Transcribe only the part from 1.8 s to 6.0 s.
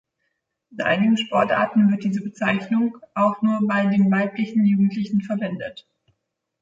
wird diese Bezeichnung auch nur bei den weiblichen Jugendlichen verwendet.